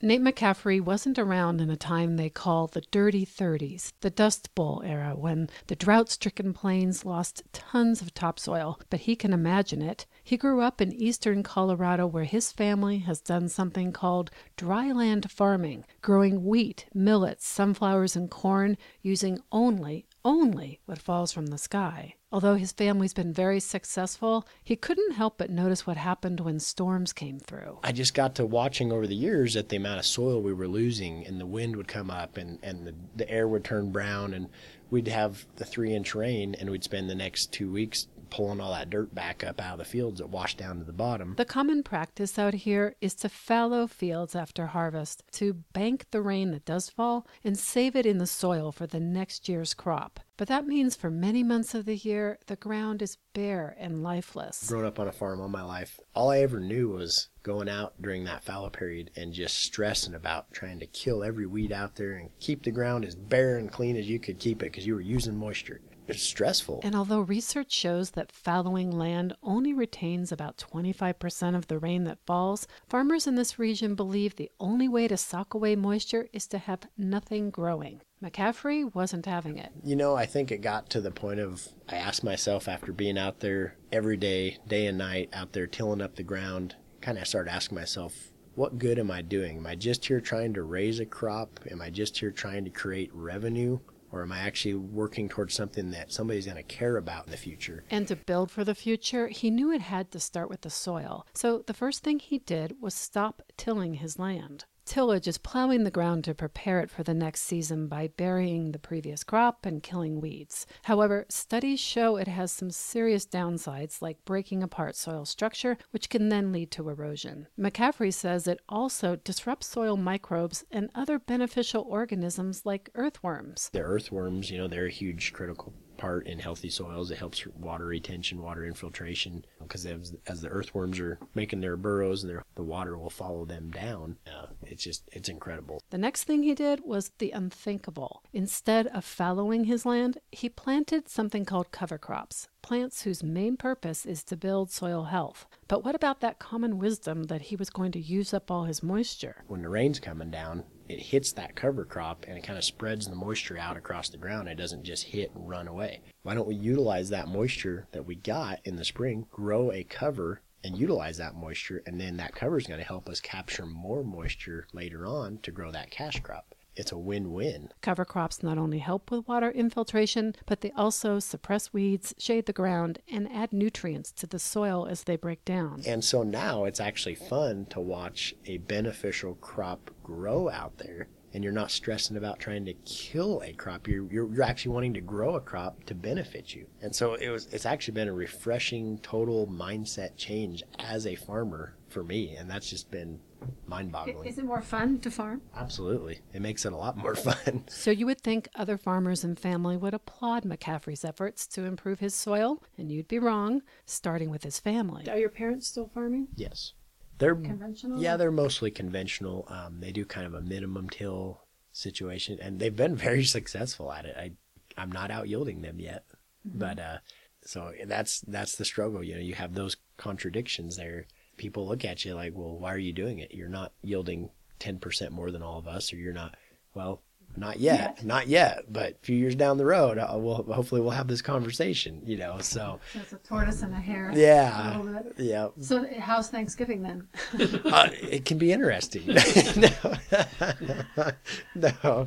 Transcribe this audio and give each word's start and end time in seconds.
Nate 0.00 0.22
McCaffrey 0.22 0.80
wasn't 0.80 1.18
around 1.18 1.60
in 1.60 1.70
a 1.70 1.76
time 1.76 2.14
they 2.14 2.30
call 2.30 2.68
the 2.68 2.82
dirty 2.92 3.26
30s, 3.26 3.92
the 4.00 4.10
Dust 4.10 4.54
Bowl 4.54 4.80
era, 4.84 5.16
when 5.16 5.50
the 5.66 5.74
drought 5.74 6.08
stricken 6.08 6.54
plains 6.54 7.04
lost 7.04 7.42
tons 7.52 8.00
of 8.00 8.14
topsoil, 8.14 8.78
but 8.90 9.00
he 9.00 9.16
can 9.16 9.32
imagine 9.32 9.82
it. 9.82 10.06
He 10.22 10.36
grew 10.36 10.60
up 10.60 10.80
in 10.80 10.92
eastern 10.92 11.42
Colorado 11.42 12.06
where 12.06 12.22
his 12.22 12.52
family 12.52 12.98
has 12.98 13.20
done 13.20 13.48
something 13.48 13.90
called 13.90 14.30
dryland 14.56 15.32
farming, 15.32 15.84
growing 16.00 16.44
wheat, 16.44 16.86
millets, 16.94 17.44
sunflowers, 17.44 18.14
and 18.14 18.30
corn 18.30 18.76
using 19.02 19.40
only, 19.50 20.06
only 20.24 20.78
what 20.84 20.98
falls 20.98 21.32
from 21.32 21.46
the 21.46 21.58
sky. 21.58 22.14
Although 22.30 22.56
his 22.56 22.72
family's 22.72 23.14
been 23.14 23.32
very 23.32 23.58
successful, 23.58 24.46
he 24.62 24.76
couldn't 24.76 25.12
help 25.12 25.38
but 25.38 25.48
notice 25.48 25.86
what 25.86 25.96
happened 25.96 26.40
when 26.40 26.60
storms 26.60 27.14
came 27.14 27.38
through. 27.38 27.78
I 27.82 27.92
just 27.92 28.12
got 28.12 28.34
to 28.34 28.44
watching 28.44 28.92
over 28.92 29.06
the 29.06 29.14
years 29.14 29.56
at 29.56 29.70
the 29.70 29.76
amount 29.76 30.00
of 30.00 30.04
soil 30.04 30.42
we 30.42 30.52
were 30.52 30.68
losing, 30.68 31.26
and 31.26 31.40
the 31.40 31.46
wind 31.46 31.76
would 31.76 31.88
come 31.88 32.10
up, 32.10 32.36
and, 32.36 32.58
and 32.62 32.86
the, 32.86 32.94
the 33.16 33.30
air 33.30 33.48
would 33.48 33.64
turn 33.64 33.92
brown, 33.92 34.34
and 34.34 34.50
we'd 34.90 35.08
have 35.08 35.46
the 35.56 35.64
three 35.64 35.94
inch 35.94 36.14
rain, 36.14 36.54
and 36.54 36.68
we'd 36.68 36.84
spend 36.84 37.08
the 37.08 37.14
next 37.14 37.50
two 37.50 37.72
weeks 37.72 38.08
pulling 38.28 38.60
all 38.60 38.72
that 38.72 38.90
dirt 38.90 39.14
back 39.14 39.42
up 39.42 39.58
out 39.58 39.72
of 39.72 39.78
the 39.78 39.84
fields 39.86 40.18
that 40.18 40.28
washed 40.28 40.58
down 40.58 40.78
to 40.78 40.84
the 40.84 40.92
bottom. 40.92 41.34
The 41.36 41.46
common 41.46 41.82
practice 41.82 42.38
out 42.38 42.52
here 42.52 42.94
is 43.00 43.14
to 43.16 43.30
fallow 43.30 43.86
fields 43.86 44.34
after 44.34 44.66
harvest, 44.66 45.22
to 45.32 45.54
bank 45.72 46.04
the 46.10 46.20
rain 46.20 46.50
that 46.50 46.66
does 46.66 46.90
fall 46.90 47.26
and 47.42 47.58
save 47.58 47.96
it 47.96 48.04
in 48.04 48.18
the 48.18 48.26
soil 48.26 48.70
for 48.70 48.86
the 48.86 49.00
next 49.00 49.48
year's 49.48 49.72
crop. 49.72 50.20
But 50.38 50.46
that 50.48 50.68
means 50.68 50.94
for 50.94 51.10
many 51.10 51.42
months 51.42 51.74
of 51.74 51.84
the 51.84 51.96
year, 51.96 52.38
the 52.46 52.54
ground 52.54 53.02
is 53.02 53.18
bare 53.34 53.76
and 53.76 54.04
lifeless. 54.04 54.68
Grown 54.68 54.84
up 54.84 55.00
on 55.00 55.08
a 55.08 55.12
farm 55.12 55.40
all 55.40 55.48
my 55.48 55.64
life, 55.64 55.98
all 56.14 56.30
I 56.30 56.38
ever 56.38 56.60
knew 56.60 56.90
was 56.90 57.28
going 57.42 57.68
out 57.68 57.94
during 58.00 58.24
that 58.24 58.42
fallow 58.42 58.70
period 58.70 59.10
and 59.16 59.32
just 59.32 59.56
stressing 59.56 60.14
about 60.14 60.52
trying 60.52 60.78
to 60.80 60.86
kill 60.86 61.24
every 61.24 61.46
weed 61.46 61.72
out 61.72 61.96
there 61.96 62.12
and 62.12 62.30
keep 62.40 62.62
the 62.62 62.70
ground 62.70 63.04
as 63.04 63.14
bare 63.14 63.56
and 63.56 63.70
clean 63.70 63.96
as 63.96 64.08
you 64.08 64.18
could 64.18 64.38
keep 64.38 64.62
it 64.62 64.66
because 64.66 64.86
you 64.86 64.94
were 64.94 65.00
using 65.00 65.36
moisture. 65.36 65.80
It's 66.08 66.22
stressful. 66.22 66.80
And 66.82 66.96
although 66.96 67.20
research 67.20 67.70
shows 67.70 68.12
that 68.12 68.32
fallowing 68.32 68.90
land 68.90 69.36
only 69.42 69.74
retains 69.74 70.32
about 70.32 70.56
25% 70.56 71.54
of 71.54 71.66
the 71.66 71.78
rain 71.78 72.04
that 72.04 72.18
falls, 72.24 72.66
farmers 72.88 73.26
in 73.26 73.34
this 73.34 73.58
region 73.58 73.94
believe 73.94 74.36
the 74.36 74.50
only 74.58 74.88
way 74.88 75.06
to 75.06 75.18
sock 75.18 75.52
away 75.52 75.76
moisture 75.76 76.26
is 76.32 76.46
to 76.48 76.58
have 76.58 76.88
nothing 76.96 77.50
growing. 77.50 78.00
McCaffrey 78.24 78.92
wasn't 78.94 79.26
having 79.26 79.58
it. 79.58 79.70
You 79.84 79.96
know, 79.96 80.16
I 80.16 80.24
think 80.24 80.50
it 80.50 80.62
got 80.62 80.88
to 80.90 81.02
the 81.02 81.10
point 81.10 81.40
of 81.40 81.68
I 81.88 81.96
asked 81.96 82.24
myself 82.24 82.68
after 82.68 82.90
being 82.90 83.18
out 83.18 83.40
there 83.40 83.76
every 83.92 84.16
day, 84.16 84.56
day 84.66 84.86
and 84.86 84.96
night, 84.96 85.28
out 85.34 85.52
there 85.52 85.66
tilling 85.66 86.00
up 86.00 86.16
the 86.16 86.22
ground, 86.22 86.74
kind 87.00 87.18
of 87.18 87.26
started 87.26 87.50
asking 87.50 87.76
myself, 87.76 88.32
what 88.54 88.78
good 88.78 88.98
am 88.98 89.10
I 89.10 89.22
doing? 89.22 89.58
Am 89.58 89.66
I 89.66 89.76
just 89.76 90.04
here 90.04 90.20
trying 90.20 90.54
to 90.54 90.62
raise 90.62 90.98
a 90.98 91.06
crop? 91.06 91.60
Am 91.70 91.80
I 91.80 91.90
just 91.90 92.18
here 92.18 92.30
trying 92.30 92.64
to 92.64 92.70
create 92.70 93.10
revenue? 93.14 93.78
Or 94.10 94.22
am 94.22 94.32
I 94.32 94.38
actually 94.38 94.74
working 94.74 95.28
towards 95.28 95.54
something 95.54 95.90
that 95.90 96.12
somebody's 96.12 96.46
going 96.46 96.56
to 96.56 96.62
care 96.62 96.96
about 96.96 97.26
in 97.26 97.30
the 97.30 97.36
future? 97.36 97.84
And 97.90 98.08
to 98.08 98.16
build 98.16 98.50
for 98.50 98.64
the 98.64 98.74
future, 98.74 99.28
he 99.28 99.50
knew 99.50 99.70
it 99.70 99.82
had 99.82 100.10
to 100.12 100.18
start 100.18 100.48
with 100.48 100.62
the 100.62 100.70
soil. 100.70 101.26
So 101.34 101.62
the 101.66 101.74
first 101.74 102.02
thing 102.02 102.18
he 102.18 102.38
did 102.38 102.76
was 102.80 102.94
stop 102.94 103.42
tilling 103.56 103.94
his 103.94 104.18
land. 104.18 104.64
Tillage 104.88 105.28
is 105.28 105.36
plowing 105.36 105.84
the 105.84 105.90
ground 105.90 106.24
to 106.24 106.34
prepare 106.34 106.80
it 106.80 106.88
for 106.88 107.02
the 107.02 107.12
next 107.12 107.42
season 107.42 107.88
by 107.88 108.08
burying 108.16 108.72
the 108.72 108.78
previous 108.78 109.22
crop 109.22 109.66
and 109.66 109.82
killing 109.82 110.18
weeds. 110.18 110.66
However, 110.84 111.26
studies 111.28 111.78
show 111.78 112.16
it 112.16 112.26
has 112.26 112.50
some 112.50 112.70
serious 112.70 113.26
downsides 113.26 114.00
like 114.00 114.24
breaking 114.24 114.62
apart 114.62 114.96
soil 114.96 115.26
structure, 115.26 115.76
which 115.90 116.08
can 116.08 116.30
then 116.30 116.52
lead 116.52 116.70
to 116.70 116.88
erosion. 116.88 117.48
McCaffrey 117.60 118.14
says 118.14 118.48
it 118.48 118.60
also 118.66 119.16
disrupts 119.16 119.66
soil 119.66 119.98
microbes 119.98 120.64
and 120.70 120.88
other 120.94 121.18
beneficial 121.18 121.84
organisms 121.86 122.64
like 122.64 122.88
earthworms. 122.94 123.68
The 123.74 123.80
earthworms, 123.80 124.50
you 124.50 124.56
know, 124.56 124.68
they're 124.68 124.86
a 124.86 124.90
huge 124.90 125.34
critical 125.34 125.74
part 125.98 126.26
in 126.26 126.38
healthy 126.38 126.70
soils. 126.70 127.10
It 127.10 127.18
helps 127.18 127.46
water 127.46 127.86
retention, 127.86 128.40
water 128.40 128.64
infiltration, 128.64 129.44
because 129.60 129.84
as, 129.84 130.14
as 130.26 130.40
the 130.40 130.48
earthworms 130.48 130.98
are 130.98 131.18
making 131.34 131.60
their 131.60 131.76
burrows, 131.76 132.22
their, 132.22 132.42
the 132.54 132.62
water 132.62 132.96
will 132.96 133.10
follow 133.10 133.44
them 133.44 133.70
down. 133.70 134.16
Uh, 134.26 134.46
it's 134.62 134.82
just, 134.82 135.08
it's 135.12 135.28
incredible. 135.28 135.82
The 135.90 135.98
next 135.98 136.24
thing 136.24 136.42
he 136.42 136.54
did 136.54 136.80
was 136.84 137.10
the 137.18 137.32
unthinkable. 137.32 138.22
Instead 138.32 138.86
of 138.88 139.04
fallowing 139.04 139.64
his 139.64 139.84
land, 139.84 140.18
he 140.32 140.48
planted 140.48 141.08
something 141.08 141.44
called 141.44 141.72
cover 141.72 141.98
crops, 141.98 142.48
plants 142.62 143.02
whose 143.02 143.22
main 143.22 143.56
purpose 143.56 144.06
is 144.06 144.22
to 144.24 144.36
build 144.36 144.70
soil 144.70 145.04
health. 145.04 145.46
But 145.66 145.84
what 145.84 145.94
about 145.94 146.20
that 146.20 146.38
common 146.38 146.78
wisdom 146.78 147.24
that 147.24 147.42
he 147.42 147.56
was 147.56 147.70
going 147.70 147.92
to 147.92 148.00
use 148.00 148.32
up 148.32 148.50
all 148.50 148.64
his 148.64 148.82
moisture? 148.82 149.44
When 149.48 149.62
the 149.62 149.68
rain's 149.68 150.00
coming 150.00 150.30
down, 150.30 150.64
it 150.88 151.00
hits 151.00 151.32
that 151.32 151.54
cover 151.54 151.84
crop 151.84 152.24
and 152.26 152.36
it 152.38 152.44
kind 152.44 152.58
of 152.58 152.64
spreads 152.64 153.06
the 153.06 153.14
moisture 153.14 153.58
out 153.58 153.76
across 153.76 154.08
the 154.08 154.16
ground. 154.16 154.48
It 154.48 154.56
doesn't 154.56 154.84
just 154.84 155.04
hit 155.04 155.34
and 155.34 155.48
run 155.48 155.68
away. 155.68 156.00
Why 156.22 156.34
don't 156.34 156.48
we 156.48 156.54
utilize 156.54 157.10
that 157.10 157.28
moisture 157.28 157.86
that 157.92 158.06
we 158.06 158.14
got 158.14 158.60
in 158.64 158.76
the 158.76 158.84
spring, 158.84 159.26
grow 159.30 159.70
a 159.72 159.84
cover 159.84 160.40
and 160.64 160.76
utilize 160.76 161.18
that 161.18 161.36
moisture, 161.36 161.82
and 161.86 162.00
then 162.00 162.16
that 162.16 162.34
cover 162.34 162.58
is 162.58 162.66
going 162.66 162.80
to 162.80 162.86
help 162.86 163.08
us 163.08 163.20
capture 163.20 163.64
more 163.64 164.02
moisture 164.02 164.66
later 164.72 165.06
on 165.06 165.38
to 165.42 165.52
grow 165.52 165.70
that 165.70 165.90
cash 165.90 166.20
crop 166.20 166.54
it's 166.78 166.92
a 166.92 166.98
win-win. 166.98 167.70
Cover 167.80 168.04
crops 168.04 168.42
not 168.42 168.58
only 168.58 168.78
help 168.78 169.10
with 169.10 169.26
water 169.26 169.50
infiltration, 169.50 170.34
but 170.46 170.60
they 170.60 170.70
also 170.72 171.18
suppress 171.18 171.72
weeds, 171.72 172.14
shade 172.18 172.46
the 172.46 172.52
ground, 172.52 173.00
and 173.10 173.30
add 173.32 173.52
nutrients 173.52 174.12
to 174.12 174.26
the 174.26 174.38
soil 174.38 174.86
as 174.88 175.04
they 175.04 175.16
break 175.16 175.44
down. 175.44 175.82
And 175.86 176.04
so 176.04 176.22
now 176.22 176.64
it's 176.64 176.80
actually 176.80 177.16
fun 177.16 177.66
to 177.70 177.80
watch 177.80 178.34
a 178.46 178.58
beneficial 178.58 179.34
crop 179.36 179.90
grow 180.02 180.48
out 180.48 180.78
there 180.78 181.08
and 181.34 181.44
you're 181.44 181.52
not 181.52 181.70
stressing 181.70 182.16
about 182.16 182.38
trying 182.38 182.64
to 182.64 182.72
kill 182.84 183.42
a 183.44 183.52
crop. 183.52 183.86
You're, 183.86 184.10
you're, 184.10 184.32
you're 184.32 184.42
actually 184.42 184.72
wanting 184.72 184.94
to 184.94 185.00
grow 185.00 185.36
a 185.36 185.40
crop 185.40 185.84
to 185.84 185.94
benefit 185.94 186.54
you. 186.54 186.66
And 186.80 186.94
so 186.94 187.14
it 187.14 187.28
was 187.28 187.46
it's 187.52 187.66
actually 187.66 187.94
been 187.94 188.08
a 188.08 188.12
refreshing 188.12 188.98
total 188.98 189.46
mindset 189.46 190.16
change 190.16 190.62
as 190.78 191.06
a 191.06 191.14
farmer 191.14 191.76
for 191.88 192.04
me 192.04 192.36
and 192.36 192.50
that's 192.50 192.68
just 192.68 192.90
been 192.90 193.20
mind-boggling. 193.66 194.26
Is 194.26 194.38
it 194.38 194.44
more 194.44 194.62
fun 194.62 194.98
to 195.00 195.10
farm? 195.10 195.42
Absolutely. 195.56 196.20
It 196.32 196.40
makes 196.40 196.64
it 196.64 196.72
a 196.72 196.76
lot 196.76 196.96
more 196.96 197.14
fun. 197.14 197.64
So 197.68 197.90
you 197.90 198.06
would 198.06 198.20
think 198.20 198.48
other 198.54 198.76
farmers 198.76 199.24
and 199.24 199.38
family 199.38 199.76
would 199.76 199.94
applaud 199.94 200.44
McCaffrey's 200.44 201.04
efforts 201.04 201.46
to 201.48 201.64
improve 201.64 202.00
his 202.00 202.14
soil, 202.14 202.62
and 202.76 202.90
you'd 202.90 203.08
be 203.08 203.18
wrong, 203.18 203.62
starting 203.86 204.30
with 204.30 204.42
his 204.42 204.58
family. 204.58 205.08
Are 205.08 205.18
your 205.18 205.28
parents 205.28 205.68
still 205.68 205.90
farming? 205.94 206.28
Yes. 206.34 206.72
They're 207.18 207.34
conventional. 207.34 208.00
Yeah, 208.00 208.16
they're 208.16 208.30
mostly 208.30 208.70
conventional. 208.70 209.46
Um, 209.48 209.80
they 209.80 209.90
do 209.92 210.04
kind 210.04 210.26
of 210.26 210.34
a 210.34 210.40
minimum 210.40 210.88
till 210.88 211.42
situation, 211.72 212.38
and 212.40 212.60
they've 212.60 212.74
been 212.74 212.96
very 213.08 213.24
successful 213.24 213.92
at 213.92 214.04
it. 214.04 214.16
I, 214.16 214.32
I'm 214.80 214.92
not 214.92 215.10
out 215.10 215.28
yielding 215.28 215.62
them 215.62 215.80
yet, 215.80 216.04
mm-hmm. 216.46 216.58
but 216.58 216.78
uh, 216.78 216.98
so 217.44 217.72
that's 217.86 218.20
that's 218.20 218.56
the 218.56 218.64
struggle. 218.64 219.02
You 219.02 219.16
know, 219.16 219.20
you 219.20 219.34
have 219.34 219.54
those 219.54 219.76
contradictions 219.96 220.76
there. 220.76 221.06
People 221.38 221.66
look 221.66 221.84
at 221.84 222.04
you 222.04 222.14
like, 222.14 222.32
well, 222.34 222.58
why 222.58 222.74
are 222.74 222.78
you 222.78 222.92
doing 222.92 223.20
it? 223.20 223.32
You're 223.32 223.48
not 223.48 223.72
yielding 223.82 224.28
10% 224.60 225.10
more 225.10 225.30
than 225.30 225.42
all 225.42 225.58
of 225.58 225.66
us, 225.66 225.92
or 225.92 225.96
you're 225.96 226.12
not. 226.12 226.36
Well, 226.74 227.00
not 227.38 227.60
yet, 227.60 227.96
yet, 227.96 228.04
not 228.04 228.28
yet, 228.28 228.64
but 228.72 228.92
a 228.92 228.96
few 229.02 229.16
years 229.16 229.34
down 229.34 229.58
the 229.58 229.64
road, 229.64 229.98
uh, 229.98 230.14
we'll 230.16 230.42
hopefully 230.44 230.80
we'll 230.80 230.90
have 230.90 231.08
this 231.08 231.22
conversation. 231.22 232.02
You 232.04 232.16
know, 232.16 232.38
so 232.40 232.80
it's 232.94 233.12
a 233.12 233.16
tortoise 233.16 233.62
and 233.62 233.72
a 233.74 233.78
hare. 233.78 234.12
Yeah, 234.14 234.80
a 234.80 235.22
yeah. 235.22 235.48
So 235.60 235.86
how's 235.98 236.28
Thanksgiving 236.28 236.82
then? 236.82 237.08
uh, 237.64 237.88
it 237.92 238.24
can 238.24 238.38
be 238.38 238.52
interesting. 238.52 239.06
no, 239.56 241.12
no, 241.82 242.06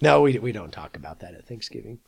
no, 0.00 0.20
we 0.22 0.38
we 0.38 0.52
don't 0.52 0.72
talk 0.72 0.96
about 0.96 1.20
that 1.20 1.34
at 1.34 1.46
Thanksgiving. 1.46 1.98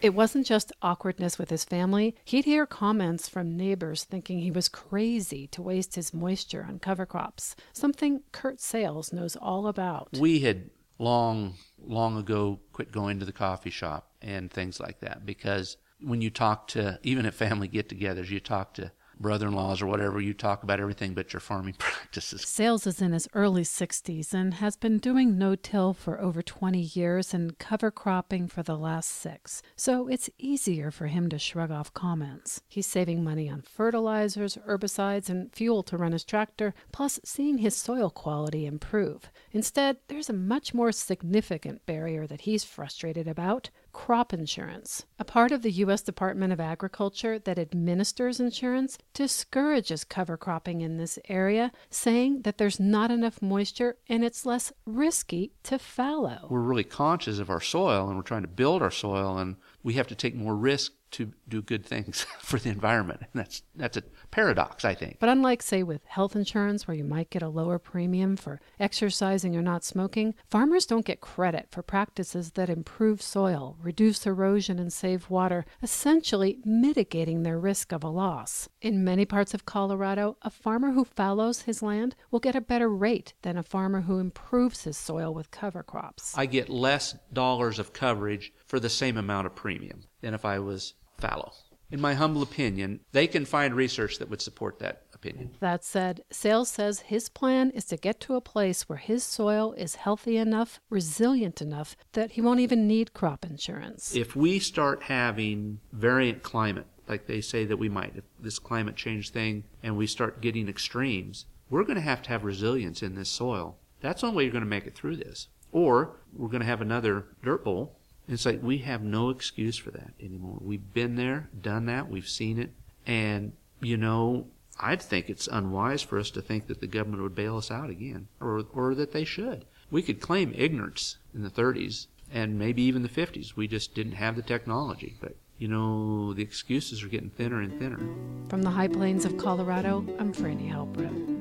it 0.00 0.14
wasn't 0.14 0.46
just 0.46 0.72
awkwardness 0.82 1.38
with 1.38 1.50
his 1.50 1.64
family. 1.64 2.16
He'd 2.24 2.44
hear 2.44 2.66
comments 2.66 3.28
from 3.28 3.56
neighbors 3.56 4.04
thinking 4.04 4.40
he 4.40 4.50
was 4.50 4.68
crazy 4.68 5.46
to 5.48 5.62
waste 5.62 5.94
his 5.94 6.12
moisture 6.12 6.66
on 6.68 6.78
cover 6.78 7.06
crops. 7.06 7.54
Something 7.72 8.22
Kurt 8.32 8.60
Sales 8.60 9.12
knows 9.12 9.36
all 9.36 9.66
about. 9.66 10.08
We 10.18 10.40
had 10.40 10.70
long, 11.02 11.54
long 11.84 12.16
ago 12.16 12.60
quit 12.72 12.92
going 12.92 13.18
to 13.18 13.26
the 13.26 13.32
coffee 13.32 13.70
shop 13.70 14.12
and 14.22 14.50
things 14.50 14.78
like 14.78 15.00
that. 15.00 15.26
Because 15.26 15.76
when 16.00 16.20
you 16.20 16.30
talk 16.30 16.68
to, 16.68 16.98
even 17.02 17.26
at 17.26 17.34
family 17.34 17.68
get 17.68 17.88
togethers, 17.88 18.30
you 18.30 18.40
talk 18.40 18.72
to 18.74 18.92
brother 19.22 19.46
in 19.46 19.54
laws 19.54 19.80
or 19.80 19.86
whatever, 19.86 20.20
you 20.20 20.34
talk 20.34 20.62
about 20.62 20.80
everything 20.80 21.14
but 21.14 21.32
your 21.32 21.40
farming 21.40 21.74
practices. 21.78 22.42
Sales 22.42 22.86
is 22.86 23.00
in 23.00 23.12
his 23.12 23.28
early 23.32 23.62
60s 23.62 24.34
and 24.34 24.54
has 24.54 24.76
been 24.76 24.98
doing 24.98 25.38
no 25.38 25.54
till 25.54 25.94
for 25.94 26.20
over 26.20 26.42
20 26.42 26.78
years 26.78 27.32
and 27.32 27.58
cover 27.58 27.90
cropping 27.90 28.48
for 28.48 28.62
the 28.62 28.76
last 28.76 29.10
six. 29.10 29.62
So 29.76 30.08
it's 30.08 30.28
easier 30.38 30.90
for 30.90 31.06
him 31.06 31.28
to 31.30 31.38
shrug 31.38 31.70
off 31.70 31.94
comments. 31.94 32.60
He's 32.68 32.86
saving 32.86 33.24
money 33.24 33.48
on 33.48 33.62
fertilizers, 33.62 34.58
herbicides, 34.68 35.30
and 35.30 35.54
fuel 35.54 35.82
to 35.84 35.96
run 35.96 36.12
his 36.12 36.24
tractor, 36.24 36.74
plus 36.90 37.20
seeing 37.24 37.58
his 37.58 37.76
soil 37.76 38.10
quality 38.10 38.66
improve. 38.66 39.30
Instead, 39.52 39.98
there's 40.08 40.28
a 40.28 40.34
much 40.34 40.74
more 40.74 40.92
significant 40.92 41.86
barrier 41.86 42.26
that 42.26 42.42
he's 42.42 42.64
frustrated 42.64 43.28
about 43.28 43.70
crop 43.92 44.32
insurance. 44.32 45.04
A 45.18 45.24
part 45.24 45.52
of 45.52 45.62
the 45.62 45.70
U.S. 45.70 46.02
Department 46.02 46.52
of 46.52 46.60
Agriculture 46.60 47.38
that 47.38 47.58
administers 47.58 48.40
insurance 48.40 48.98
discourages 49.14 50.04
cover 50.04 50.36
cropping 50.36 50.80
in 50.80 50.96
this 50.96 51.18
area, 51.28 51.72
saying 51.90 52.42
that 52.42 52.58
there's 52.58 52.80
not 52.80 53.10
enough 53.10 53.42
moisture 53.42 53.96
and 54.08 54.24
it's 54.24 54.46
less 54.46 54.72
risky 54.86 55.52
to 55.64 55.78
fallow. 55.78 56.46
We're 56.50 56.60
really 56.60 56.84
conscious 56.84 57.38
of 57.38 57.50
our 57.50 57.60
soil 57.60 58.08
and 58.08 58.16
we're 58.16 58.22
trying 58.22 58.42
to 58.42 58.48
build 58.48 58.82
our 58.82 58.90
soil, 58.90 59.38
and 59.38 59.56
we 59.82 59.94
have 59.94 60.08
to 60.08 60.14
take 60.14 60.34
more 60.34 60.56
risk 60.56 60.92
to 61.12 61.32
do 61.52 61.62
good 61.62 61.84
things 61.84 62.22
for 62.40 62.58
the 62.58 62.70
environment. 62.70 63.20
And 63.20 63.40
that's 63.40 63.62
that's 63.76 63.96
a 63.98 64.02
paradox, 64.30 64.84
I 64.84 64.94
think. 64.94 65.18
But 65.20 65.28
unlike, 65.28 65.62
say, 65.62 65.82
with 65.82 66.04
health 66.06 66.34
insurance, 66.34 66.88
where 66.88 66.96
you 66.96 67.04
might 67.04 67.30
get 67.30 67.42
a 67.42 67.48
lower 67.48 67.78
premium 67.78 68.36
for 68.36 68.60
exercising 68.80 69.54
or 69.54 69.62
not 69.62 69.84
smoking, 69.84 70.34
farmers 70.48 70.86
don't 70.86 71.04
get 71.04 71.20
credit 71.20 71.68
for 71.70 71.82
practices 71.82 72.52
that 72.52 72.70
improve 72.70 73.20
soil, 73.20 73.76
reduce 73.82 74.26
erosion, 74.26 74.78
and 74.78 74.92
save 74.92 75.28
water, 75.28 75.66
essentially 75.82 76.58
mitigating 76.64 77.42
their 77.42 77.58
risk 77.58 77.92
of 77.92 78.02
a 78.02 78.08
loss. 78.08 78.68
In 78.80 79.04
many 79.04 79.26
parts 79.26 79.52
of 79.52 79.66
Colorado, 79.66 80.38
a 80.42 80.50
farmer 80.50 80.92
who 80.92 81.04
fallows 81.04 81.62
his 81.62 81.82
land 81.82 82.16
will 82.30 82.40
get 82.40 82.56
a 82.56 82.60
better 82.60 82.88
rate 82.88 83.34
than 83.42 83.58
a 83.58 83.62
farmer 83.62 84.02
who 84.02 84.18
improves 84.18 84.84
his 84.84 84.96
soil 84.96 85.34
with 85.34 85.50
cover 85.50 85.82
crops. 85.82 86.36
I 86.36 86.46
get 86.46 86.70
less 86.70 87.14
dollars 87.32 87.78
of 87.78 87.92
coverage 87.92 88.52
for 88.64 88.80
the 88.80 88.88
same 88.88 89.18
amount 89.18 89.46
of 89.46 89.54
premium 89.54 90.04
than 90.22 90.32
if 90.32 90.44
I 90.46 90.58
was 90.58 90.94
fallow. 91.22 91.52
In 91.90 92.00
my 92.00 92.14
humble 92.14 92.42
opinion, 92.42 93.00
they 93.12 93.26
can 93.26 93.44
find 93.44 93.74
research 93.74 94.18
that 94.18 94.30
would 94.30 94.40
support 94.40 94.78
that 94.78 95.02
opinion. 95.12 95.50
That 95.60 95.84
said, 95.84 96.22
Sales 96.30 96.70
says 96.70 97.00
his 97.00 97.28
plan 97.28 97.70
is 97.70 97.84
to 97.86 97.98
get 97.98 98.18
to 98.20 98.34
a 98.34 98.40
place 98.40 98.88
where 98.88 98.96
his 98.98 99.22
soil 99.22 99.74
is 99.74 99.96
healthy 99.96 100.38
enough, 100.38 100.80
resilient 100.88 101.60
enough, 101.60 101.94
that 102.12 102.32
he 102.32 102.40
won't 102.40 102.60
even 102.60 102.88
need 102.88 103.12
crop 103.12 103.44
insurance. 103.44 104.16
If 104.16 104.34
we 104.34 104.58
start 104.58 105.02
having 105.02 105.80
variant 105.92 106.42
climate, 106.42 106.86
like 107.08 107.26
they 107.26 107.42
say 107.42 107.66
that 107.66 107.76
we 107.76 107.90
might, 107.90 108.16
if 108.16 108.24
this 108.40 108.58
climate 108.58 108.96
change 108.96 109.30
thing, 109.30 109.64
and 109.82 109.96
we 109.96 110.06
start 110.06 110.40
getting 110.40 110.68
extremes, 110.68 111.44
we're 111.68 111.84
going 111.84 111.96
to 111.96 112.00
have 112.00 112.22
to 112.22 112.30
have 112.30 112.42
resilience 112.42 113.02
in 113.02 113.14
this 113.14 113.28
soil. 113.28 113.76
That's 114.00 114.22
the 114.22 114.28
only 114.28 114.38
way 114.38 114.42
you're 114.44 114.52
going 114.52 114.64
to 114.64 114.68
make 114.68 114.86
it 114.86 114.94
through 114.94 115.16
this. 115.16 115.48
Or 115.72 116.16
we're 116.34 116.48
going 116.48 116.60
to 116.60 116.66
have 116.66 116.80
another 116.80 117.26
dirt 117.42 117.64
bowl 117.64 117.98
it's 118.28 118.46
like 118.46 118.62
we 118.62 118.78
have 118.78 119.02
no 119.02 119.30
excuse 119.30 119.76
for 119.76 119.90
that 119.90 120.12
anymore. 120.20 120.58
We've 120.60 120.92
been 120.94 121.16
there, 121.16 121.48
done 121.60 121.86
that, 121.86 122.08
we've 122.08 122.28
seen 122.28 122.58
it, 122.58 122.70
and 123.06 123.52
you 123.80 123.96
know, 123.96 124.46
I'd 124.80 125.02
think 125.02 125.28
it's 125.28 125.48
unwise 125.48 126.02
for 126.02 126.18
us 126.18 126.30
to 126.30 126.42
think 126.42 126.66
that 126.68 126.80
the 126.80 126.86
government 126.86 127.22
would 127.22 127.34
bail 127.34 127.56
us 127.56 127.70
out 127.70 127.90
again, 127.90 128.28
or 128.40 128.64
or 128.72 128.94
that 128.94 129.12
they 129.12 129.24
should. 129.24 129.64
We 129.90 130.02
could 130.02 130.20
claim 130.20 130.54
ignorance 130.56 131.18
in 131.34 131.42
the 131.42 131.50
30s 131.50 132.06
and 132.32 132.58
maybe 132.58 132.82
even 132.82 133.02
the 133.02 133.08
50s. 133.10 133.56
We 133.56 133.68
just 133.68 133.94
didn't 133.94 134.12
have 134.12 134.36
the 134.36 134.42
technology, 134.42 135.16
but 135.20 135.36
you 135.58 135.68
know, 135.68 136.32
the 136.32 136.42
excuses 136.42 137.04
are 137.04 137.08
getting 137.08 137.30
thinner 137.30 137.60
and 137.60 137.78
thinner. 137.78 138.00
From 138.48 138.62
the 138.62 138.70
high 138.70 138.88
plains 138.88 139.24
of 139.24 139.36
Colorado, 139.36 140.04
I'm 140.18 140.32
Franny 140.32 140.72
Halperin. 140.72 141.31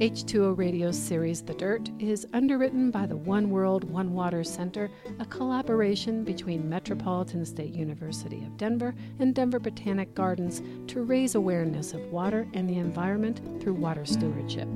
H2O 0.00 0.56
Radio's 0.56 0.96
series 0.96 1.42
The 1.42 1.54
Dirt 1.54 1.90
is 1.98 2.24
underwritten 2.32 2.92
by 2.92 3.04
the 3.04 3.16
One 3.16 3.50
World, 3.50 3.82
One 3.82 4.12
Water 4.12 4.44
Center, 4.44 4.88
a 5.18 5.24
collaboration 5.24 6.22
between 6.22 6.68
Metropolitan 6.68 7.44
State 7.44 7.74
University 7.74 8.44
of 8.44 8.56
Denver 8.56 8.94
and 9.18 9.34
Denver 9.34 9.58
Botanic 9.58 10.14
Gardens 10.14 10.62
to 10.86 11.02
raise 11.02 11.34
awareness 11.34 11.94
of 11.94 12.12
water 12.12 12.46
and 12.54 12.70
the 12.70 12.78
environment 12.78 13.60
through 13.60 13.74
water 13.74 14.04
stewardship. 14.04 14.68